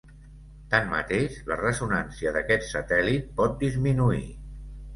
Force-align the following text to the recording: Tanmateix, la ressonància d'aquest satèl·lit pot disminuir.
Tanmateix, 0.73 1.35
la 1.51 1.59
ressonància 1.61 2.33
d'aquest 2.39 2.67
satèl·lit 2.73 3.31
pot 3.43 3.57
disminuir. 3.63 4.27